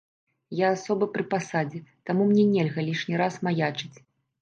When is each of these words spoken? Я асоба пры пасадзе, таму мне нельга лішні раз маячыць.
Я 0.59 0.71
асоба 0.77 1.09
пры 1.17 1.23
пасадзе, 1.35 1.83
таму 2.11 2.29
мне 2.33 2.49
нельга 2.57 2.89
лішні 2.91 3.25
раз 3.25 3.33
маячыць. 3.51 3.97